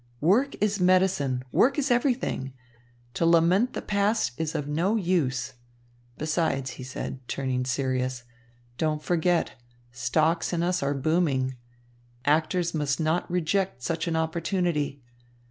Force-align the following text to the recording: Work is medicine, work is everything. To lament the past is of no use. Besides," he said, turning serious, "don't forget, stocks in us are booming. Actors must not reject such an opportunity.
Work 0.21 0.55
is 0.59 0.79
medicine, 0.79 1.43
work 1.51 1.77
is 1.77 1.91
everything. 1.91 2.53
To 3.13 3.23
lament 3.23 3.73
the 3.73 3.83
past 3.83 4.31
is 4.35 4.55
of 4.55 4.67
no 4.67 4.95
use. 4.95 5.53
Besides," 6.17 6.71
he 6.71 6.83
said, 6.83 7.19
turning 7.27 7.65
serious, 7.65 8.23
"don't 8.79 9.03
forget, 9.03 9.51
stocks 9.91 10.53
in 10.53 10.63
us 10.63 10.81
are 10.81 10.95
booming. 10.95 11.55
Actors 12.25 12.73
must 12.73 12.99
not 12.99 13.29
reject 13.29 13.83
such 13.83 14.07
an 14.07 14.15
opportunity. 14.15 15.03